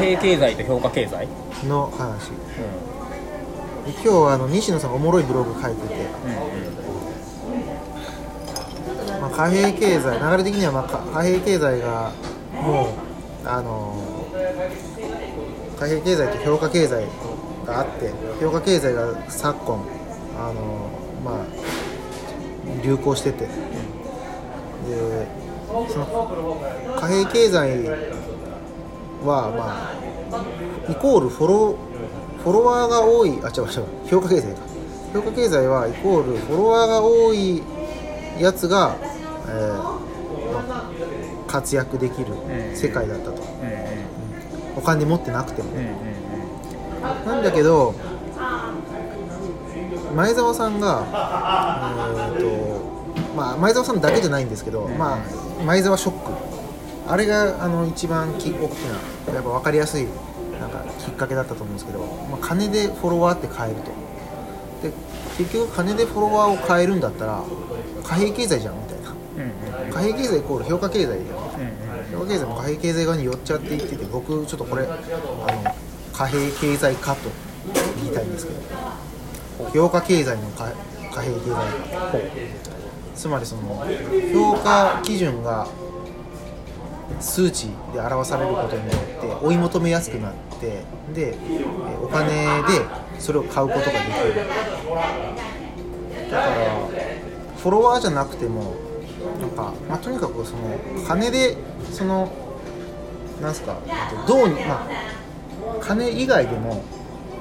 [0.00, 1.28] 幣経済と評価経済？
[1.68, 2.30] の話。
[2.30, 5.94] で今日はあの西野さんがおもろいブログ書いてて、
[9.20, 12.12] まあ、貨幣経済流れ的にはまあか貨幣経済が
[12.52, 12.88] も
[13.44, 13.94] うあの
[15.78, 17.04] 貨幣経済と評価経済
[17.66, 18.10] があって
[18.40, 19.84] 評価経済が昨今
[20.38, 20.90] あの
[21.24, 21.46] まあ
[22.82, 23.46] 流行してて。
[24.80, 25.26] で
[25.88, 26.06] その
[26.98, 27.84] 貨幣経済
[29.24, 29.99] はまあ
[30.88, 31.76] イコールフォロ
[32.42, 34.60] フォロワーが多いあ違う違う評価経済か。
[35.12, 37.62] 評価経済はイコールフォロワーが多い
[38.38, 38.96] やつが、
[39.48, 40.90] えーまあ
[41.46, 42.28] 活躍できる
[42.74, 43.42] 世界だったと、
[44.76, 45.70] お金持ってなくても、
[47.26, 47.92] なんだけど
[50.14, 51.04] 前澤さんが、
[52.38, 52.46] えーと
[53.36, 55.18] まあ、前澤さんだけじゃないんですけど、まあ、
[55.64, 56.19] 前澤ショック
[57.10, 58.72] あれがあの一番き大き
[59.26, 60.06] なやっぱ分かりやすい
[60.60, 61.98] なんかきっかけだったと思うんですけど、
[62.30, 63.90] まあ、金でフォロワーって買えると。
[64.82, 64.92] で
[65.36, 67.42] 結局金でフォロワーを買えるんだったら
[68.04, 69.92] 貨幣経済じゃんみたいな。
[69.92, 71.08] 貨幣経済イコール評価経済。
[71.08, 71.22] だよ
[72.12, 74.98] 評価経済も貨幣経済側に寄っちゃっていってて僕ちょっとこれあの
[76.12, 77.30] 貨幣経済化と
[78.02, 80.70] 言いたいんですけど評価経済の貨
[81.12, 81.60] 貨幣経済化。
[83.16, 83.84] つまりその
[84.32, 85.66] 評価基準が
[87.18, 90.82] 数値で表されることによって追い求めやすくなって
[91.14, 91.64] でえ
[92.02, 92.28] お金
[92.62, 92.84] で
[93.18, 94.00] それを買うことができ
[94.34, 94.34] る。
[96.30, 96.54] だから
[97.56, 98.74] フォロワーじゃなくても
[99.40, 101.56] なんか、まあ、とにかくその金で
[101.90, 102.32] その
[103.42, 104.88] なんすかえっとどうにまあ
[105.80, 106.82] 金以外でも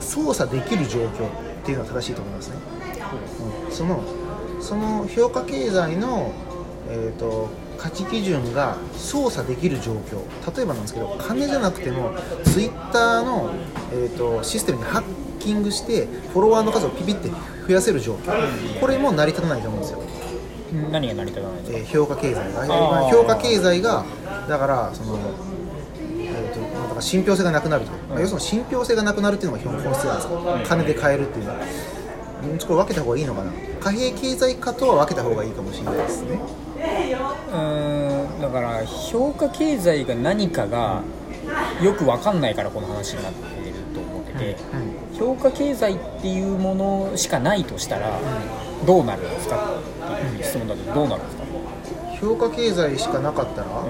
[0.00, 2.56] 操作できる状況っていうのは正しいと思いますね、
[3.66, 3.72] うん。
[3.72, 4.02] その
[4.60, 6.32] その評価経済の、
[6.88, 7.48] えー、と
[7.80, 10.18] 価値基準が操作できる状況。
[10.56, 12.10] 例えばなんですけど金じゃなくても
[12.44, 13.50] ツイッターの、
[13.92, 15.02] えー、とシステムにハッ
[15.38, 17.30] キングしてフォロワーの数をピピって
[17.66, 18.80] 増やせる状況。
[18.80, 20.02] これも成り立たないと思うんですよ。
[20.92, 21.78] 何が成り立たないんですか？
[21.78, 23.08] えー評価経済が。
[23.10, 24.04] 評価経済が
[24.48, 30.60] だからその、から信憑性がなくなると、まあ要するに信憑性がなくなるっていうのが本質なんですよ。
[30.68, 31.56] 金で買えるっていうのは。
[31.60, 33.52] うんこれ分けた方がいいのかな。
[33.80, 36.38] 貨幣経済化とは分けた方がいいかもしれないですね
[37.50, 41.02] うーんだから評価経済が何かが
[41.82, 44.56] よく分かんないからこの話になってると思ってて、
[45.18, 48.18] 評価経済っていうものしかないとしたら
[48.86, 51.44] どうなるんですかっていう質問だけどどうなるんですか、
[52.20, 53.84] 評価経済しかなかったら、う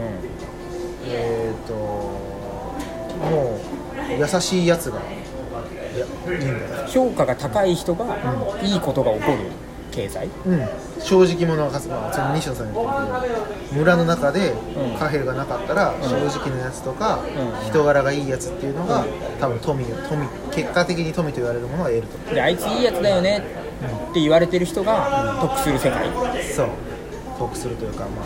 [1.07, 8.17] えっ、ともう優しいやつがいやいいんだ評価が高い人が
[8.63, 9.39] いいことが起こる
[9.91, 10.29] 経済？
[10.47, 10.69] うん、
[11.01, 13.35] 正直者が勝つ、まあ、その西野さんが言ったけど
[13.73, 14.99] 村の中でうん。
[14.99, 17.21] 貨幣がなかったら正直なやつとか、
[17.63, 17.69] うん。
[17.69, 19.05] 人柄がいいやつっていうのが
[19.41, 23.39] 多分富富結果的に富と言われるものは得るとであいついいやつだよね
[24.11, 26.09] って言われてる人が得する世界。
[26.55, 26.69] そう。
[27.39, 28.25] 得するというかまあ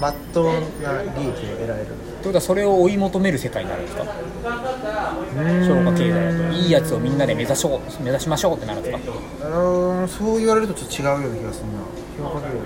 [0.00, 1.86] まっとうな利益を得られる。
[1.86, 4.04] ってことはそれを追い求める世界になるんですか？
[4.04, 4.10] 評
[5.84, 9.12] 価経済だといいやつをみんなで目指しょう目指しましょうってなるんですか？
[9.48, 12.28] うーんそう言われるとちょっと違うような気がするな。
[12.30, 12.58] 評価経済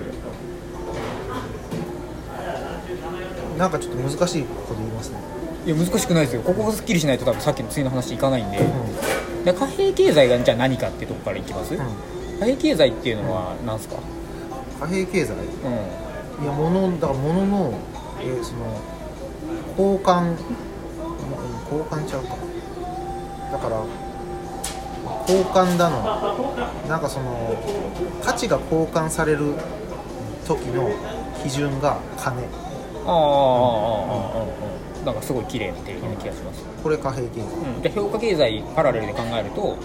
[3.59, 5.19] なんかちょっと難しいこと言いますね。
[5.67, 6.41] いや難しくないですよ。
[6.41, 8.59] ここがすっきりしないと多分さっきの次の話いかないんで,、
[9.45, 11.79] で貨幣経済がじゃあ何かっていうところからいきます、うん。
[12.39, 13.95] 貨幣経済っていうのは何すか、
[14.79, 15.33] 貨幣経済？
[15.33, 15.39] うん
[16.41, 17.73] いや物だから物の、
[18.19, 18.81] えー、その
[19.77, 20.35] 交換
[21.71, 22.35] 交換ちゃうか。
[23.51, 23.83] だから
[25.27, 26.01] 交換だの。
[26.87, 27.55] なんかその
[28.23, 29.53] 価値が交換される
[30.45, 30.89] 時の
[31.43, 32.43] 基準が金。
[33.05, 34.45] ああ、
[34.99, 39.77] うん、なんかすごい綺麗な定義な気がします、うん、これ貨幣経済、うん、で評価経済パラレルで考えると、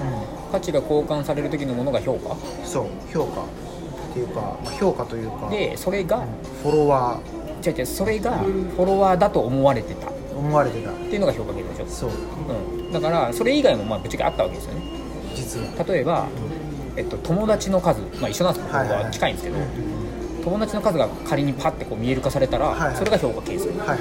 [0.53, 2.37] 価値が交換される時のものが評価？
[2.65, 3.43] そう評価。
[4.11, 6.25] っていうか、まあ、評価というかでそれが
[6.63, 7.21] フォロワ
[7.65, 10.09] 違う違うそれがフォロワーだと思われてた。
[10.09, 10.91] っー思われてた。
[10.91, 12.11] ていうのが評価経済でしょ、そう。
[12.11, 14.83] うん、だからそれ以外もまあぶっちゃけあったわけですよね。
[15.35, 15.85] 実は。
[15.85, 16.27] 例えば、
[16.97, 19.13] えっと、友達の数、まあ、一緒なんですけど、はいはい。
[19.13, 19.57] 近いんですけど、
[20.45, 22.97] 友達の数が仮にパッてこう見える化されたら、はいはい。
[22.97, 23.99] それが評価経済はいはい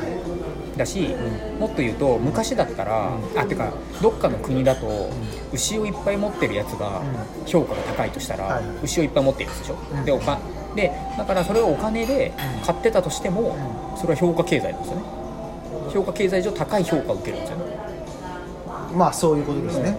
[0.77, 1.15] だし、
[1.59, 5.09] もっと言うと昔だったら、あてかどっかの国だと、
[5.53, 7.01] 牛をいっぱい持ってるやつが
[7.45, 10.06] 評価が高いとしたら、牛をいっぱい持ってるんですでしょ、うん。
[10.06, 10.39] でおか
[10.75, 12.31] でだからそれをお金で
[12.65, 13.56] 買ってたとしても、
[13.97, 15.03] それは評価経済なんですよね。
[15.94, 17.63] 評価経済上高い評価を受けるんですよね。
[18.95, 19.97] まあそういうことですね、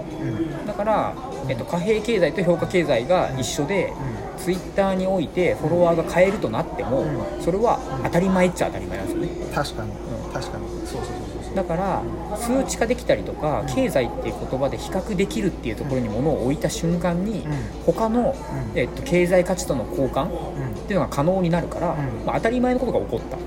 [0.67, 1.15] だから、
[1.49, 3.93] えっと、貨幣経済と評価経済が一緒で、
[4.39, 7.05] ツイッターにおいてフォロワーが変えるとなっても、う
[7.41, 7.43] ん。
[7.43, 9.29] それは当たり前っちゃ当たり前なんですよね。
[9.55, 10.65] 確かに、うん確かに。
[10.87, 11.55] そうそうそうそう。
[11.55, 12.03] だから
[12.37, 17.53] 数値化できたりとか経済っていう言葉で比較できるっていうところに物を置いた瞬間にうん。
[17.87, 18.35] 他の、
[18.75, 18.79] うん。
[18.79, 20.75] えっと、経済価値との交換っうん。
[20.87, 21.97] ていうのが可能になるから、ん。
[22.27, 23.41] まあ、当たり前のことが起こったっ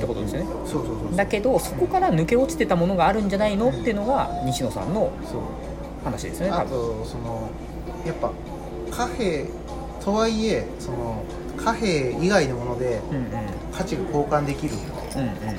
[0.00, 0.46] てことですよね。
[0.66, 1.16] そうそうそうそう。
[1.16, 5.10] だけどそこから抜け落ちてたものがあるんじゃないのっていうのが西野さんの
[6.04, 7.48] 話ですよね多あ分とその
[8.06, 8.30] やっぱ
[8.90, 9.46] 貨幣
[10.04, 11.22] とはいえその
[11.56, 13.00] 貨幣以外のもので
[13.72, 15.03] 価値が交換できるっうんうん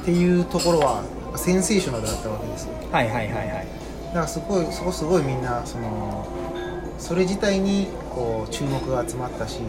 [0.03, 1.03] ていうところは
[1.35, 2.65] センセーショナルだったわけです。
[2.65, 3.67] よはいはいはいはい。
[4.07, 6.27] だからすごいそこすごいみんなその
[6.97, 9.59] それ自体にこう注目が集まったし、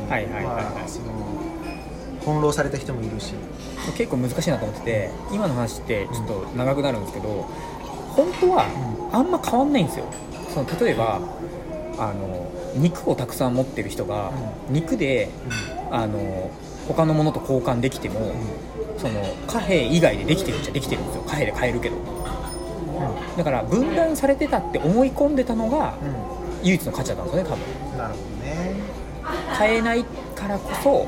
[2.21, 3.35] 翻弄された人もいるし、
[3.97, 7.29] 結構難しいなと思ってて今の話ってちょっと長くなるんですけど
[8.11, 8.67] 本当は
[9.13, 10.07] あんま変わんないんですよ。
[10.53, 11.21] その例えば
[11.99, 14.31] あの肉をたくさん持ってる人が
[14.69, 15.31] 肉で
[15.91, 16.51] あの
[16.89, 18.35] 他のものと交換できても
[18.99, 21.23] その貨幣以外でできてるっちゃできてるんですよ。
[21.23, 21.97] 貨幣で買えるけど。
[23.37, 25.95] だから分断されてたって思い込んでたのが
[26.63, 27.65] 唯一の価値だったんですよね多分。
[27.93, 28.75] うんなるほどね、
[29.59, 30.05] 買えない
[30.35, 31.07] からこそ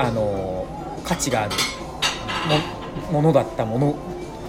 [0.00, 0.66] あの
[1.04, 1.52] 価値がある
[3.10, 3.96] もものだったもの。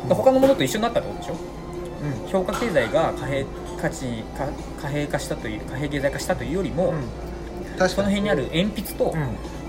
[0.08, 1.34] 他のものと一緒になったってことでしょ？
[1.34, 2.30] うん。
[2.30, 3.46] 評価経済が貨幣
[3.81, 4.48] 価値か
[4.80, 7.78] 貨幣化したという貨幣経済化したというよりも、うん。
[7.80, 9.16] 確その辺にある鉛筆とう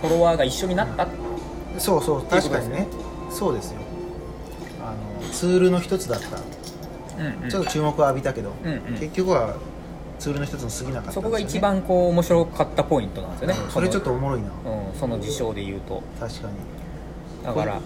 [0.01, 1.09] フォロワーが一緒になった、ん、
[1.79, 2.87] そうそう確かにね。
[3.31, 3.81] そうですよ。
[4.83, 4.95] あ
[5.25, 6.39] のツールの一つだった。
[7.19, 7.51] うんうん。
[7.51, 8.81] ちょっと注目を浴びたけど、うんうん。
[8.99, 9.57] 結局は
[10.19, 14.49] ツールの一つに過ぎなかったんですよ、ね、そこが一番こう面白かったポイントなんですよね、うんそれちょっとおもろいな。
[14.49, 16.03] の,、うん、その事象で言うと。
[16.21, 16.55] 確かに。
[17.45, 17.81] だから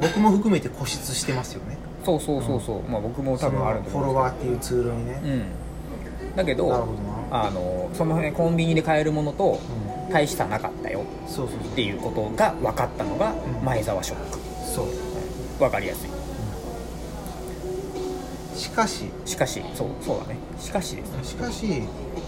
[0.00, 1.78] 僕も含めて固執してますよね。
[2.04, 5.06] そうそうそうそう、まあ僕も多分あるとそのフォロワーっていうツールに。
[5.06, 5.26] ね、う
[6.32, 6.36] ん。
[6.36, 6.92] だけどなるほど
[7.30, 9.58] な、あのその辺コンビニで買えるものと
[10.10, 13.34] う大差なかったよ、そうそうっていうことが分かったのが
[13.64, 14.86] 前澤ショックそう
[15.58, 16.10] 分かりやすい
[18.58, 21.82] しかししかしそうそうだねしかしですねしかし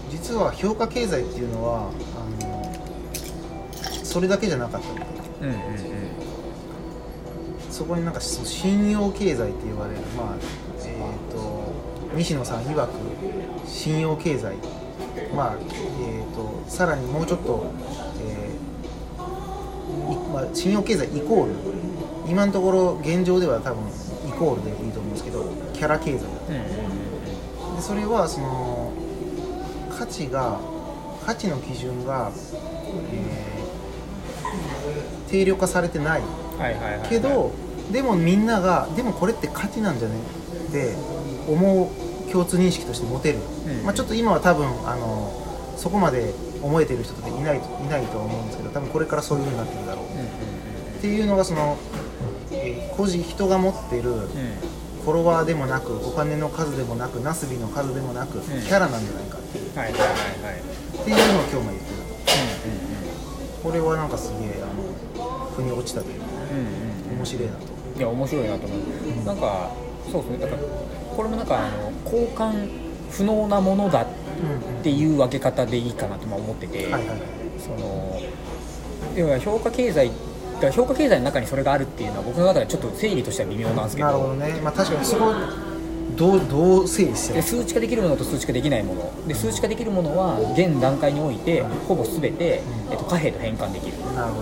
[0.09, 2.63] 実は評価経済っていうのはあの
[4.03, 4.95] それだけじゃなかったわ
[5.41, 5.83] けうんうんうん
[7.69, 10.35] そこになんかその信用経済って言われるまあ
[10.85, 11.73] えっ、と
[12.15, 12.89] 西野さん曰く
[13.67, 14.55] 信用経済
[15.35, 17.65] まあえっ、とさらにもうちょっと、
[18.21, 21.53] えーいまあ、信用経済イコール
[22.27, 23.83] 今のところ現状では多分
[24.27, 26.21] イコールでいいと思うんですけどキャラ経済。
[26.23, 28.91] だうんうんでそれはその
[29.97, 30.59] 価値が
[31.25, 32.31] 価値の基準が、
[33.11, 33.43] えー
[35.29, 36.21] 定量化されてない。
[37.09, 37.51] けど
[37.91, 40.15] でもみんながでもこれって価値なんじゃね？
[40.69, 40.93] って
[41.49, 41.87] 思う
[42.33, 43.85] 共通認識として持てる、うん。
[43.85, 45.31] まあ、ちょっと今は多分あの
[45.77, 46.33] そこまで
[46.63, 50.05] 思えてる人っていないいないとは思うんですけど多分これからそういう風になってるだろう。
[50.05, 50.25] うんうん
[51.03, 51.77] っていうのがその、
[52.51, 54.17] えー個人人が持ってるうん。
[54.17, 54.27] うん
[55.03, 58.41] フォロワーでもなくお金の数でもなくなすびの数でもなく、ん。
[58.41, 59.77] キャラなんじゃないかっていう。
[59.77, 60.61] はいはいはいはい。
[61.01, 61.97] っていうのを今日も言ってる
[63.59, 64.65] うこれはなんかすげえあ
[65.19, 67.17] の腑に落ちたというかんうんうんうん。
[67.17, 67.73] 面白いなと。
[67.99, 69.71] いや面白いなと思う、なんか
[70.11, 70.37] そうですね。
[70.39, 70.61] だから
[71.15, 72.69] これもなんかあの交換
[73.11, 74.05] 不能なものだっ
[74.83, 76.87] ていう分け方でいいかなとまあ思ってて、
[77.59, 78.19] その
[79.15, 84.61] 要は評価経済だから評価経済の中にそれがあるっていうのは僕の中ではちょっと整理としては微妙なんですけどなるほどね。
[84.61, 85.33] まあ確かにそこ
[86.15, 89.27] どうどう整理してで数値化できるものと数値化できないもの。
[89.27, 93.97] で数値化できるものは現段階においてほぼ全て、えっと、貨幣と変換できる。
[94.15, 94.41] なるほ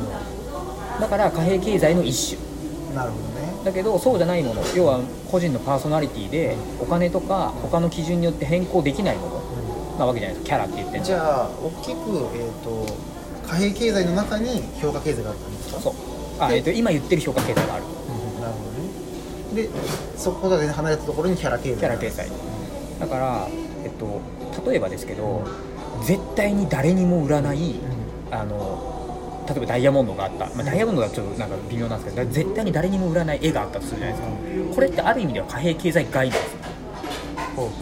[1.00, 2.42] だから貨幣経済の一種。
[2.90, 5.00] どなるほどねだけどそうじゃないもの要は
[5.32, 9.42] 個人のパーソナリティでお金とか他の基準によって変更できないもの
[10.00, 12.00] なわけじゃないですかキャラって言ってじゃあ大きく、
[12.36, 12.86] えー、と
[13.48, 15.80] 貨幣経済の中に評価経済があったんですか？
[15.82, 15.94] そう。
[16.40, 17.84] あ、えっと今言ってる評価経済がある。
[17.84, 19.64] うんなるほどね。
[19.64, 19.70] で
[20.18, 21.80] そこから離れたところにキャラ経済。
[21.80, 22.30] キャラ経済。
[23.00, 23.48] だから、
[23.84, 24.22] えっと、
[24.70, 25.44] 例えばですけど
[26.04, 27.76] 絶対に誰にも売らない
[28.32, 29.11] あの
[29.48, 34.76] 例えばダイヤモンドがあった、まあ、ダイヤモンドはちょっとなんか微妙なんですけど絶対に誰にも売らない絵があったとするじゃないですか。
[34.76, 36.62] これってある意味では貨幣経済外なんです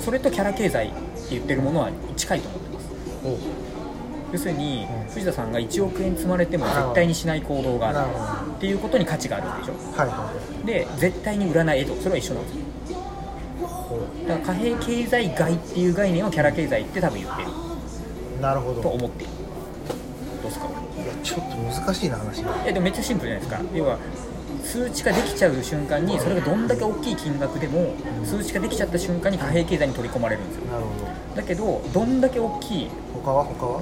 [0.03, 0.95] それとキャラ経済って
[1.31, 2.89] 言ってるものは近いと思ってます。
[4.31, 5.13] 要するにうん。
[5.13, 7.99] 藤田さんが1億円積まれても絶対にしない行動がある。
[7.99, 9.73] ほっていうことに価値があるでしょ。
[9.73, 10.65] どはいはい。
[10.65, 12.97] で絶対に売らない絵とそれは一緒なんですよ。
[13.67, 17.49] ほだから貨幣経済外っていう概念をキャラ経済って多分言ってる。
[18.37, 18.81] うなるほど。
[18.81, 19.33] と思っている
[20.41, 20.67] どうですか？
[20.67, 20.71] い
[21.07, 22.43] やちょっと難しいな話。
[22.43, 23.77] がいやでもめっちゃシンプルじゃないですか。
[23.77, 23.97] 要は
[24.63, 27.93] 数値化できちゃう瞬間にそれがどんだけ大きい金額でも
[28.23, 30.65] 数値化できちゃった瞬間に貨幣経済に取り込まれるんですよ。
[30.65, 30.89] なるほ
[31.35, 33.45] だけどどんだけ大きいど他は？
[33.45, 33.81] 他は？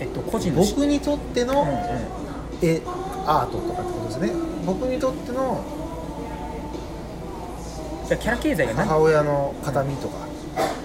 [0.00, 1.54] えっと個人のし僕にとってうんうん。
[1.56, 1.66] の
[2.62, 2.80] 絵
[3.26, 4.32] アートとかってことですね。
[4.64, 5.62] 僕にとっての
[8.08, 8.88] じゃあキャラ経済が何？
[8.88, 10.26] 母親の形見とか。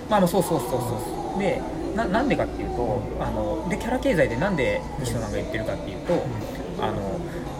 [0.10, 0.80] まあまあそうそうそうそう。
[0.80, 1.62] そうで
[1.96, 6.14] ななんでかってとあのでキャラ経済でなんで西野さんが言ってるかっていうと
[6.80, 7.20] あの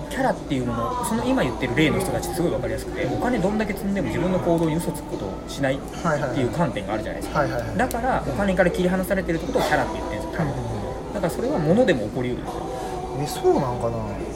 [0.10, 7.48] キャラっていうのもその今言ってる例の人たちってすごい分かりやすくてお金どんだけ積んでも自分の行動に嘘つくことをしないってはいう観点があるじゃないですか。
[7.48, 10.46] だからお金から切り離されてるってことをキャラって言ってるんですよ。
[11.14, 12.62] だからそれは物でも起こりうるんですよ。
[13.22, 14.32] えそうなんかな。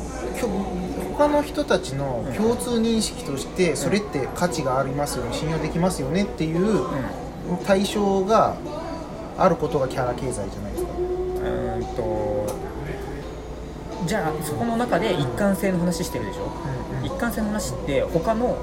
[1.17, 6.86] 他の人たちの共通認識としてそれって価値がありますよね信用できますよねっていう
[7.65, 8.58] 対象が
[9.38, 10.92] あることがキャラ経済じゃないですか。
[10.92, 12.46] うんと
[14.06, 16.51] じゃあそこの中で一貫性の話してるでしょ？
[17.04, 18.58] 一貫性の話って他の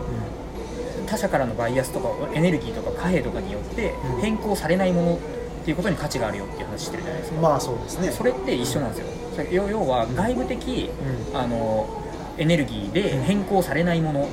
[1.06, 4.20] 他者からのバイアスとかエネルギーとか貨幣とかによってうん。
[4.20, 5.18] 変更されないものっ
[5.64, 8.10] ていうことに価値があるよっていう話してるじゃないですか、まあそうですね。
[8.10, 9.06] それって一緒なんですよ。
[9.50, 10.90] 要要は外部的
[11.32, 11.36] うん。
[11.36, 11.88] あの
[12.38, 14.28] エネルギーで変更されないもの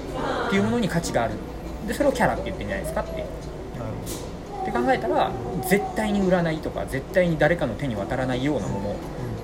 [0.48, 1.34] っていうものに価値がある。
[1.88, 3.26] でそれをキャラって言ってるんじゃないですかって
[4.62, 5.32] って考えたら
[5.68, 8.96] 絶対に売らないとか絶対に誰かの手に渡らないようなもの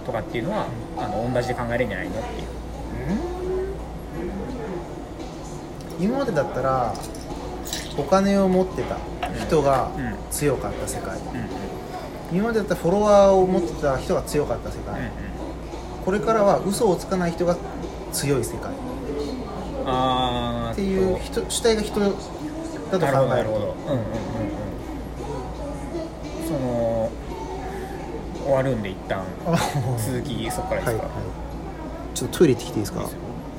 [0.06, 0.68] とかっていうのは
[0.98, 2.20] あの同じで考えれるんじゃないの？
[2.20, 2.48] っていう
[6.00, 6.94] 今までだったら
[7.98, 8.98] お金を持ってた
[9.46, 9.90] 人が
[10.30, 11.18] 強かった世界。
[12.32, 15.12] 今までだったらフォロワーを持ってた人が強かった世界。
[16.04, 17.56] これからは嘘をつかない人が
[18.12, 18.74] 強い世界。
[20.72, 22.16] っていう人主体が人だと
[23.00, 23.76] 考なるほどなえると
[28.46, 29.24] 終わるんで一旦。
[29.46, 29.58] あ
[29.98, 32.16] 続きそこからですか、はいはい。
[32.16, 33.10] ちょっとトイレ行ってきていいですか？